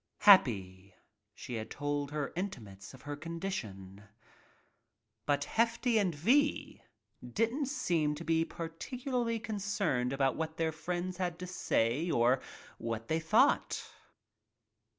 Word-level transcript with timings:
Happy, 0.21 0.95
she 1.35 1.53
had 1.53 1.69
told 1.69 2.09
her 2.09 2.33
intimates 2.35 2.95
of 2.95 3.03
her 3.03 3.15
condition. 3.15 4.05
But 5.27 5.43
Hefty 5.43 5.99
and 5.99 6.15
V 6.15 6.81
didn't 7.23 7.67
seem 7.67 8.15
to 8.15 8.23
be 8.23 8.43
particu 8.43 9.03
larly 9.05 9.37
concerned 9.43 10.11
about 10.11 10.35
what 10.35 10.57
their 10.57 10.71
friends 10.71 11.17
had 11.17 11.37
to 11.37 11.45
say 11.45 12.09
or 12.09 12.41
what 12.79 13.09
they 13.09 13.19
thought. 13.19 13.91